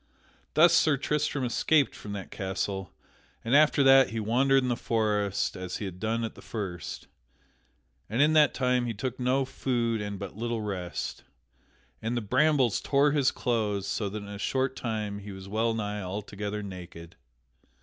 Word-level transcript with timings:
Thus 0.55 0.73
Sir 0.73 0.97
Tristram 0.97 1.43
escaped 1.43 1.93
from 1.93 2.13
that 2.13 2.31
castle 2.31 2.91
and 3.45 3.55
after 3.55 3.83
that 3.83 4.09
he 4.09 4.19
wandered 4.19 4.63
in 4.63 4.67
the 4.69 4.75
forest 4.75 5.55
as 5.55 5.77
he 5.77 5.85
had 5.85 5.99
done 5.99 6.23
at 6.23 6.33
the 6.33 6.41
first. 6.41 7.05
And 8.09 8.19
in 8.19 8.33
that 8.33 8.55
time 8.55 8.87
he 8.87 8.95
took 8.95 9.19
no 9.19 9.45
food 9.45 10.01
and 10.01 10.17
but 10.17 10.35
little 10.35 10.61
rest. 10.61 11.23
And 12.01 12.17
the 12.17 12.21
brambles 12.21 12.81
tore 12.81 13.11
his 13.11 13.29
clothes, 13.29 13.85
so 13.85 14.09
that 14.09 14.23
in 14.23 14.27
a 14.29 14.39
short 14.39 14.75
time 14.75 15.19
he 15.19 15.31
was 15.31 15.47
wellnigh 15.47 16.01
altogether 16.01 16.63
naked. 16.63 17.15